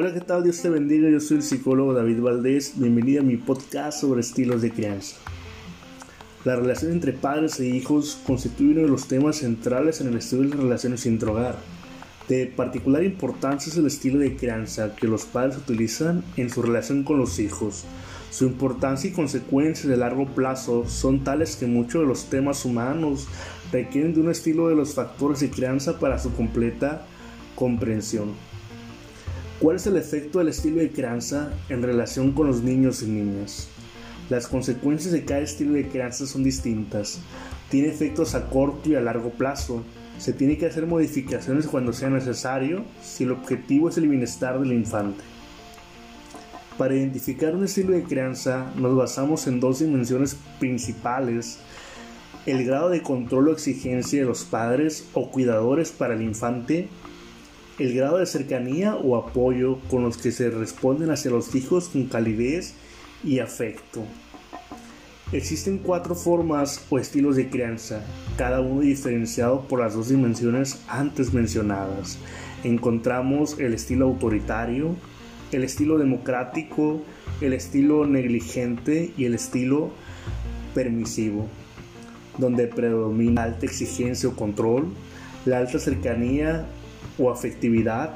[0.00, 0.44] Hola, ¿qué tal?
[0.44, 1.10] Dios te bendiga.
[1.10, 2.74] Yo soy el psicólogo David Valdés.
[2.76, 5.16] Bienvenido a mi podcast sobre estilos de crianza.
[6.44, 10.44] La relación entre padres e hijos constituye uno de los temas centrales en el estudio
[10.44, 11.56] de las relaciones hogar.
[12.28, 17.02] De particular importancia es el estilo de crianza que los padres utilizan en su relación
[17.02, 17.84] con los hijos.
[18.30, 23.26] Su importancia y consecuencias de largo plazo son tales que muchos de los temas humanos
[23.72, 27.04] requieren de un estilo de los factores de crianza para su completa
[27.56, 28.47] comprensión.
[29.60, 33.66] ¿Cuál es el efecto del estilo de crianza en relación con los niños y niñas?
[34.30, 37.18] Las consecuencias de cada estilo de crianza son distintas.
[37.68, 39.82] Tiene efectos a corto y a largo plazo.
[40.18, 44.72] Se tiene que hacer modificaciones cuando sea necesario si el objetivo es el bienestar del
[44.72, 45.24] infante.
[46.76, 51.58] Para identificar un estilo de crianza nos basamos en dos dimensiones principales.
[52.46, 56.88] El grado de control o exigencia de los padres o cuidadores para el infante
[57.78, 62.06] el grado de cercanía o apoyo con los que se responden hacia los hijos con
[62.06, 62.74] calidez
[63.24, 64.02] y afecto.
[65.30, 68.02] Existen cuatro formas o estilos de crianza,
[68.36, 72.18] cada uno diferenciado por las dos dimensiones antes mencionadas.
[72.64, 74.96] Encontramos el estilo autoritario,
[75.52, 77.02] el estilo democrático,
[77.40, 79.90] el estilo negligente y el estilo
[80.74, 81.46] permisivo,
[82.38, 84.88] donde predomina alta exigencia o control,
[85.44, 86.66] la alta cercanía
[87.18, 88.14] o afectividad,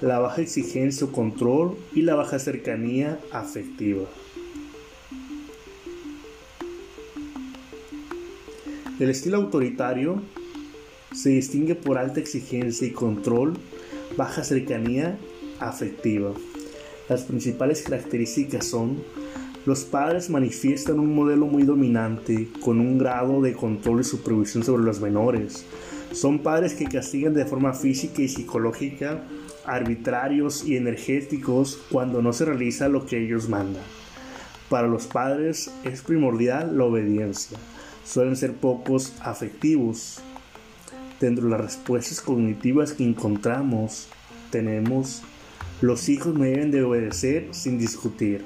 [0.00, 4.04] la baja exigencia o control y la baja cercanía afectiva.
[8.98, 10.22] El estilo autoritario
[11.12, 13.54] se distingue por alta exigencia y control,
[14.16, 15.18] baja cercanía
[15.58, 16.32] afectiva.
[17.08, 19.02] Las principales características son
[19.64, 24.82] los padres manifiestan un modelo muy dominante con un grado de control y supervisión sobre
[24.82, 25.64] los menores,
[26.12, 29.22] son padres que castigan de forma física y psicológica,
[29.64, 33.82] arbitrarios y energéticos cuando no se realiza lo que ellos mandan.
[34.68, 37.58] Para los padres es primordial la obediencia.
[38.04, 40.20] Suelen ser pocos afectivos.
[41.20, 44.08] Dentro de las respuestas cognitivas que encontramos,
[44.50, 45.22] tenemos
[45.82, 48.44] los hijos deben de obedecer sin discutir.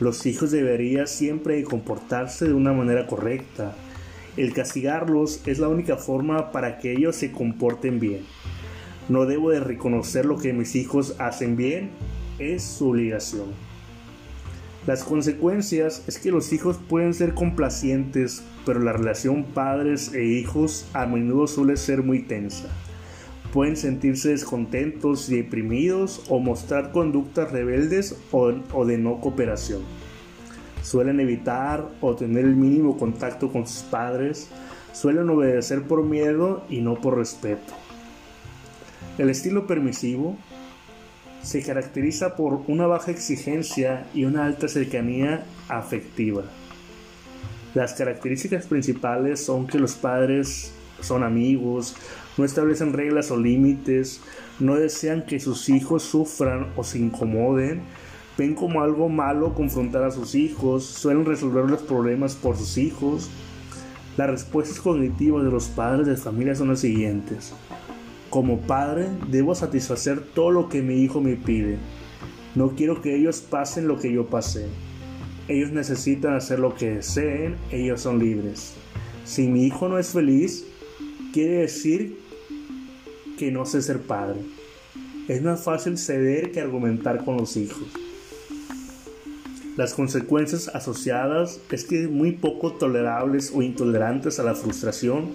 [0.00, 3.76] Los hijos deberían siempre comportarse de una manera correcta,
[4.36, 8.20] el castigarlos es la única forma para que ellos se comporten bien.
[9.08, 11.90] No debo de reconocer lo que mis hijos hacen bien,
[12.38, 13.46] es su obligación.
[14.86, 20.86] Las consecuencias es que los hijos pueden ser complacientes, pero la relación padres e hijos
[20.92, 22.68] a menudo suele ser muy tensa.
[23.52, 29.82] Pueden sentirse descontentos y deprimidos o mostrar conductas rebeldes o, o de no cooperación
[30.86, 34.48] suelen evitar o tener el mínimo contacto con sus padres,
[34.92, 37.74] suelen obedecer por miedo y no por respeto.
[39.18, 40.36] El estilo permisivo
[41.42, 46.44] se caracteriza por una baja exigencia y una alta cercanía afectiva.
[47.74, 51.96] Las características principales son que los padres son amigos,
[52.38, 54.20] no establecen reglas o límites,
[54.60, 57.82] no desean que sus hijos sufran o se incomoden,
[58.36, 63.30] ven como algo malo confrontar a sus hijos, suelen resolver los problemas por sus hijos.
[64.16, 67.52] Las respuestas cognitivas de los padres de familia son las siguientes.
[68.30, 71.78] Como padre, debo satisfacer todo lo que mi hijo me pide.
[72.54, 74.66] No quiero que ellos pasen lo que yo pasé.
[75.48, 78.74] Ellos necesitan hacer lo que deseen, ellos son libres.
[79.24, 80.66] Si mi hijo no es feliz,
[81.32, 82.18] quiere decir
[83.38, 84.40] que no sé ser padre.
[85.28, 88.05] Es más fácil ceder que argumentar con los hijos.
[89.76, 95.32] Las consecuencias asociadas es que muy poco tolerables o intolerantes a la frustración,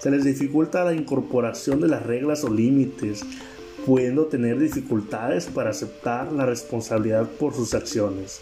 [0.00, 3.24] se les dificulta la incorporación de las reglas o límites,
[3.86, 8.40] pudiendo tener dificultades para aceptar la responsabilidad por sus acciones.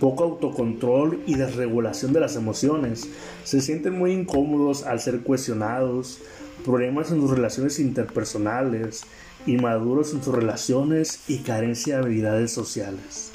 [0.00, 3.10] Poco autocontrol y desregulación de las emociones.
[3.44, 6.18] Se sienten muy incómodos al ser cuestionados,
[6.64, 9.02] problemas en sus relaciones interpersonales,
[9.46, 13.32] inmaduros en sus relaciones y carencia de habilidades sociales.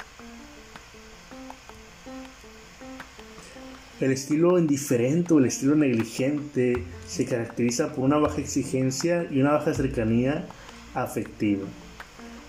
[3.98, 9.52] El estilo indiferente o el estilo negligente se caracteriza por una baja exigencia y una
[9.52, 10.44] baja cercanía
[10.94, 11.64] afectiva.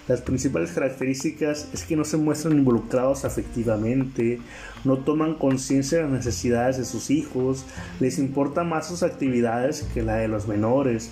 [0.10, 4.42] Las principales características es que no se muestran involucrados afectivamente,
[4.84, 7.66] no toman conciencia de las necesidades de sus hijos,
[8.02, 11.12] les importa más sus actividades que la de los menores,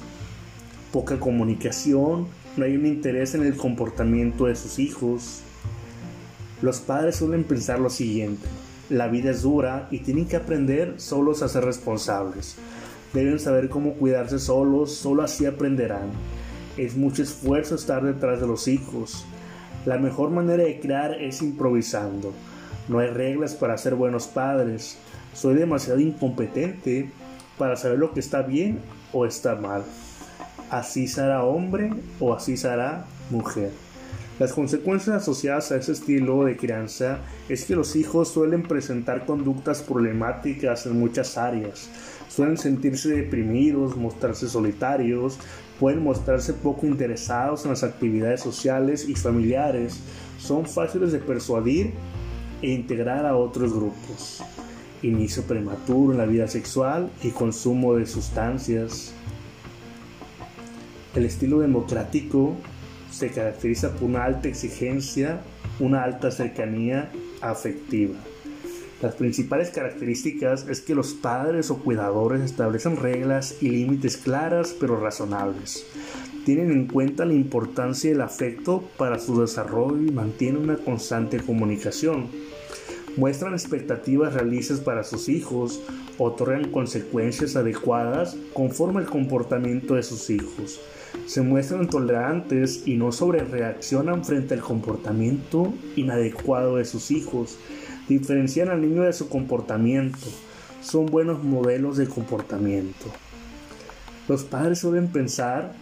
[0.91, 2.27] poca comunicación,
[2.57, 5.43] no hay un interés en el comportamiento de sus hijos.
[6.61, 8.47] Los padres suelen pensar lo siguiente,
[8.89, 12.55] la vida es dura y tienen que aprender solos a ser responsables.
[13.13, 16.09] Deben saber cómo cuidarse solos, solo así aprenderán.
[16.77, 19.25] Es mucho esfuerzo estar detrás de los hijos.
[19.85, 22.33] La mejor manera de crear es improvisando.
[22.87, 24.97] No hay reglas para ser buenos padres.
[25.33, 27.09] Soy demasiado incompetente
[27.57, 28.79] para saber lo que está bien
[29.13, 29.83] o está mal.
[30.69, 33.71] Así será hombre o así será mujer.
[34.37, 39.81] Las consecuencias asociadas a ese estilo de crianza es que los hijos suelen presentar conductas
[39.81, 41.89] problemáticas en muchas áreas.
[42.27, 45.39] Suelen sentirse deprimidos, mostrarse solitarios,
[45.79, 50.01] pueden mostrarse poco interesados en las actividades sociales y familiares,
[50.37, 51.93] son fáciles de persuadir
[52.61, 54.43] e integrar a otros grupos.
[55.01, 59.13] Inicio prematuro en la vida sexual y consumo de sustancias.
[61.15, 62.57] El estilo democrático
[63.15, 65.39] se caracteriza por una alta exigencia,
[65.79, 67.09] una alta cercanía
[67.41, 68.15] afectiva.
[69.01, 74.99] Las principales características es que los padres o cuidadores establecen reglas y límites claras pero
[74.99, 75.85] razonables.
[76.45, 82.29] Tienen en cuenta la importancia del afecto para su desarrollo y mantienen una constante comunicación.
[83.17, 85.79] Muestran expectativas realistas para sus hijos,
[86.17, 90.79] otorgan consecuencias adecuadas conforme al comportamiento de sus hijos
[91.25, 97.57] se muestran tolerantes y no sobrereaccionan frente al comportamiento inadecuado de sus hijos.
[98.07, 100.27] Diferencian al niño de su comportamiento.
[100.81, 103.07] Son buenos modelos de comportamiento.
[104.27, 105.73] Los padres suelen pensar,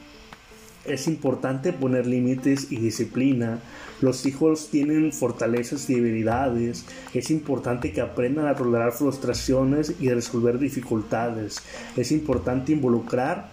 [0.85, 3.59] es importante poner límites y disciplina.
[4.01, 6.85] Los hijos tienen fortalezas y debilidades.
[7.13, 11.61] Es importante que aprendan a tolerar frustraciones y a resolver dificultades.
[11.95, 13.49] Es importante involucrar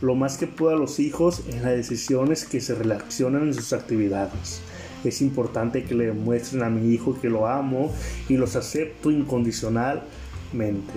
[0.00, 3.72] lo más que pueda a los hijos en las decisiones que se relacionan en sus
[3.72, 4.60] actividades.
[5.04, 7.92] Es importante que le demuestren a mi hijo que lo amo
[8.28, 10.94] y los acepto incondicionalmente.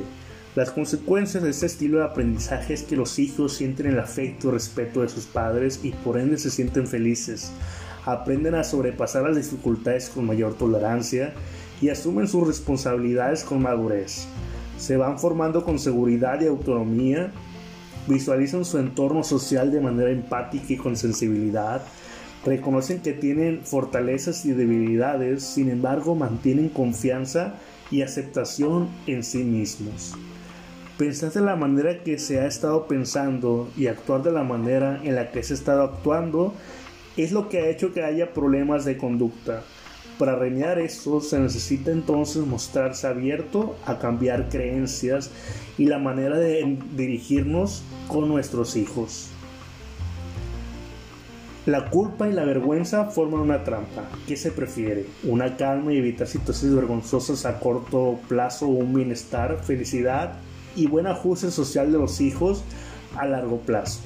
[0.57, 4.51] Las consecuencias de este estilo de aprendizaje es que los hijos sienten el afecto y
[4.53, 7.51] respeto de sus padres y por ende se sienten felices.
[8.05, 11.35] Aprenden a sobrepasar las dificultades con mayor tolerancia
[11.79, 14.25] y asumen sus responsabilidades con madurez.
[14.79, 17.31] Se van formando con seguridad y autonomía
[18.07, 21.83] visualizan su entorno social de manera empática y con sensibilidad,
[22.43, 27.57] reconocen que tienen fortalezas y debilidades, sin embargo mantienen confianza
[27.91, 30.15] y aceptación en sí mismos.
[30.97, 35.13] Pensar de la manera que se ha estado pensando y actuar de la manera en
[35.13, 36.55] la que se ha estado actuando
[37.17, 39.61] es lo que ha hecho que haya problemas de conducta.
[40.17, 45.29] Para remediar esto se necesita entonces mostrarse abierto a cambiar creencias
[45.77, 49.29] y la manera de dirigirnos con nuestros hijos.
[51.67, 54.09] La culpa y la vergüenza forman una trampa.
[54.25, 55.05] ¿Qué se prefiere?
[55.23, 60.39] ¿Una calma y evitar situaciones vergonzosas a corto plazo o un bienestar, felicidad
[60.77, 62.63] y buen ajuste social de los hijos
[63.17, 63.99] a largo plazo?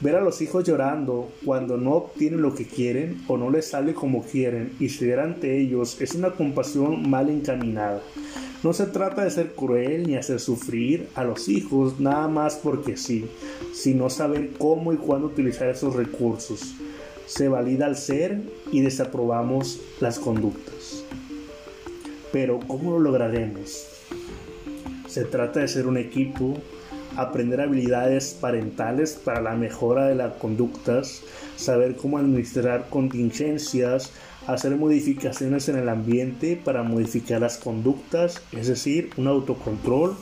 [0.00, 3.94] Ver a los hijos llorando cuando no obtienen lo que quieren o no les sale
[3.94, 8.00] como quieren y ceder ante ellos es una compasión mal encaminada.
[8.64, 12.96] No se trata de ser cruel ni hacer sufrir a los hijos nada más porque
[12.96, 13.26] sí,
[13.74, 16.74] sino saber cómo y cuándo utilizar esos recursos.
[17.26, 18.40] Se valida el ser
[18.72, 21.04] y desaprobamos las conductas.
[22.32, 23.91] Pero ¿cómo lo lograremos?
[25.12, 26.54] Se trata de ser un equipo
[27.18, 31.20] aprender habilidades parentales para la mejora de las conductas,
[31.54, 34.10] saber cómo administrar contingencias,
[34.46, 40.16] hacer modificaciones en el ambiente para modificar las conductas, es decir, un autocontrol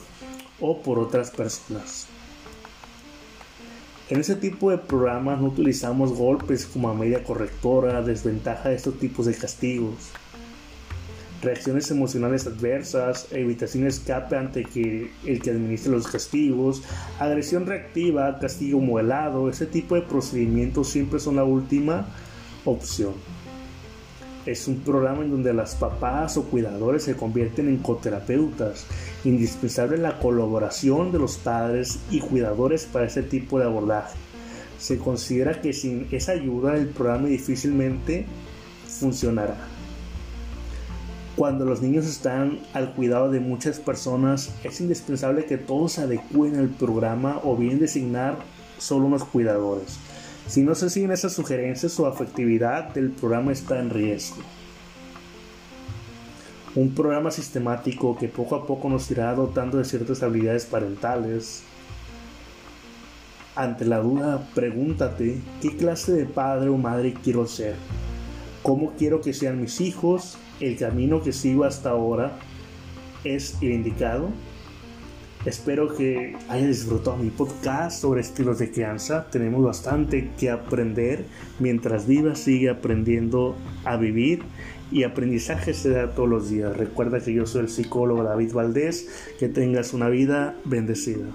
[0.59, 2.07] o por otras personas.
[4.09, 9.25] En ese tipo de programas no utilizamos golpes como media correctora, desventaja de estos tipos
[9.25, 10.11] de castigos
[11.41, 16.83] reacciones emocionales adversas, evitación escape ante que el que administre los castigos,
[17.19, 22.07] agresión reactiva, castigo modelado, ese tipo de procedimientos siempre son la última
[22.65, 23.13] opción.
[24.45, 28.87] Es un programa en donde las papás o cuidadores se convierten en coterapeutas,
[29.23, 34.17] indispensable la colaboración de los padres y cuidadores para ese tipo de abordaje.
[34.79, 38.25] Se considera que sin esa ayuda el programa difícilmente
[38.87, 39.70] funcionará.
[41.41, 46.67] Cuando los niños están al cuidado de muchas personas, es indispensable que todos adecúen al
[46.67, 48.37] programa o bien designar
[48.77, 49.97] solo unos cuidadores.
[50.45, 54.43] Si no se siguen esas sugerencias, su afectividad del programa está en riesgo.
[56.75, 61.63] Un programa sistemático que poco a poco nos irá dotando de ciertas habilidades parentales.
[63.55, 67.77] Ante la duda, pregúntate qué clase de padre o madre quiero ser.
[68.63, 70.37] ¿Cómo quiero que sean mis hijos?
[70.61, 72.37] el camino que sigo hasta ahora
[73.23, 74.29] es el indicado.
[75.45, 79.27] Espero que hayan disfrutado mi podcast sobre estilos de crianza.
[79.31, 81.25] Tenemos bastante que aprender.
[81.59, 84.43] Mientras vivas, sigue aprendiendo a vivir
[84.91, 86.77] y aprendizaje se da todos los días.
[86.77, 89.07] Recuerda que yo soy el psicólogo David Valdés.
[89.39, 91.25] Que tengas una vida bendecida.